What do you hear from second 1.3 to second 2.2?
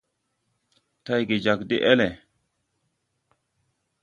jag de ele.